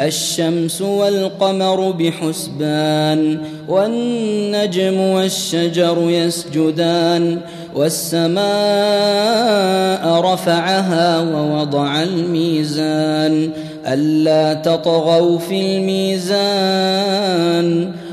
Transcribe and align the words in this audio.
الشمس 0.00 0.82
والقمر 0.82 1.90
بحسبان 1.90 3.38
والنجم 3.68 5.00
والشجر 5.00 6.10
يسجدان 6.10 7.38
والسماء 7.74 8.44
رفعها 10.32 11.20
ووضع 11.20 12.02
الميزان 12.02 13.50
ألا 13.86 14.54
تطغوا 14.54 15.38
في 15.38 15.60
الميزان 15.76 17.24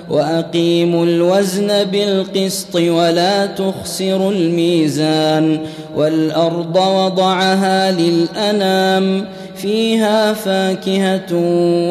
وأقيموا 0.09 1.05
الوزن 1.05 1.83
بالقسط 1.83 2.75
ولا 2.75 3.45
تخسروا 3.45 4.31
الميزان 4.31 5.59
والأرض 5.95 6.75
وضعها 6.75 7.91
للأنام 7.91 9.25
فيها 9.61 10.33
فاكهة 10.33 11.35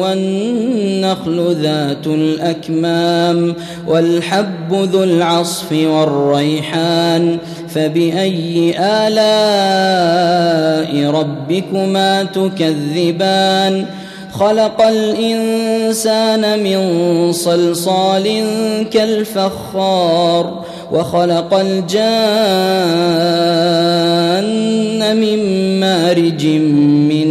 والنخل 0.01 1.55
ذات 1.61 2.07
الأكمام 2.07 3.55
والحب 3.87 4.73
ذو 4.73 5.03
العصف 5.03 5.71
والريحان 5.71 7.37
فبأي 7.69 8.75
آلاء 8.79 9.11
ربكما 11.11 12.23
تكذبان؟ 12.23 13.85
خلق 14.31 14.81
الإنسان 14.81 16.63
من 16.63 17.31
صلصال 17.31 18.45
كالفخار 18.91 20.63
وخلق 20.91 21.53
الجان 21.53 22.01
من 25.17 25.39
مارج 25.79 26.45
من 26.45 27.30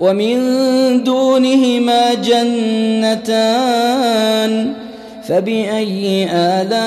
ومن 0.00 0.36
دونهما 1.04 2.14
جنتان 2.14 3.12
فبأي 5.28 6.28
آلاء 6.32 6.80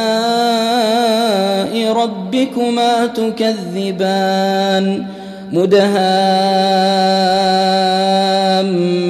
ربكما 1.93 3.05
تكذبان 3.05 5.05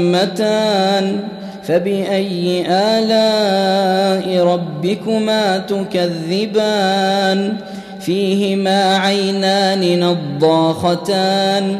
مدهامتان 0.03 1.19
فبأي 1.63 2.65
آلاء 2.67 4.45
ربكما 4.45 5.57
تكذبان 5.57 7.53
فيهما 7.99 8.97
عينان 8.97 9.99
نضاختان 9.99 11.79